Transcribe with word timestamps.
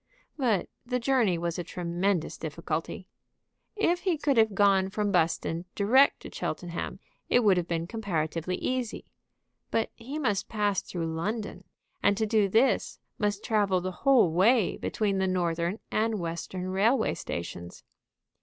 But 0.35 0.67
the 0.83 0.99
journey 0.99 1.37
was 1.37 1.59
a 1.59 1.63
tremendous 1.63 2.35
difficulty. 2.35 3.05
If 3.75 3.99
he 3.99 4.17
could 4.17 4.35
have 4.37 4.55
gone 4.55 4.89
from 4.89 5.11
Buston 5.11 5.65
direct 5.75 6.21
to 6.21 6.33
Cheltenham 6.33 6.99
it 7.29 7.41
would 7.43 7.55
have 7.57 7.67
been 7.67 7.85
comparatively 7.85 8.55
easy. 8.55 9.05
But 9.69 9.91
he 9.93 10.17
must 10.17 10.49
pass 10.49 10.81
through 10.81 11.13
London, 11.13 11.65
and 12.01 12.17
to 12.17 12.25
do 12.25 12.49
this 12.49 12.97
must 13.19 13.43
travel 13.43 13.79
the 13.79 13.91
whole 14.01 14.31
way 14.31 14.75
between 14.75 15.19
the 15.19 15.27
Northern 15.27 15.77
and 15.91 16.17
Western 16.19 16.69
railway 16.69 17.13
stations. 17.13 17.83